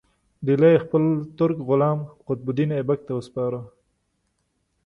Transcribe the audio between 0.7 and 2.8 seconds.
یې خپل ترک غلام قطب الدین